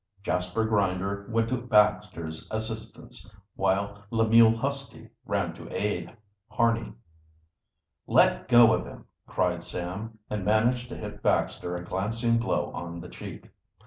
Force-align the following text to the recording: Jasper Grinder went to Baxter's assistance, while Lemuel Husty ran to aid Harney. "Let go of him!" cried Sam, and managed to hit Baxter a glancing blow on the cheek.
Jasper 0.23 0.65
Grinder 0.65 1.27
went 1.29 1.47
to 1.49 1.61
Baxter's 1.61 2.47
assistance, 2.49 3.29
while 3.53 4.03
Lemuel 4.09 4.51
Husty 4.53 5.11
ran 5.27 5.53
to 5.53 5.69
aid 5.69 6.17
Harney. 6.49 6.93
"Let 8.07 8.47
go 8.47 8.73
of 8.73 8.83
him!" 8.87 9.05
cried 9.27 9.61
Sam, 9.61 10.17
and 10.27 10.43
managed 10.43 10.89
to 10.89 10.97
hit 10.97 11.21
Baxter 11.21 11.75
a 11.75 11.85
glancing 11.85 12.39
blow 12.39 12.71
on 12.71 12.99
the 12.99 13.09
cheek. 13.09 13.47